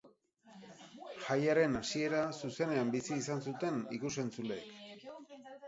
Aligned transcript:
Jaiaren 1.25 1.81
hasiera 1.81 2.23
zuzenean 2.41 2.91
bizi 2.97 3.21
izan 3.23 3.47
zuten 3.47 3.81
ikus-entzuleek. 4.01 4.77